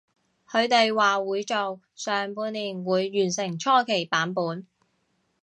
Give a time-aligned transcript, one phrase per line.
[0.49, 4.65] 佢哋話會做，上半年會完成初期版本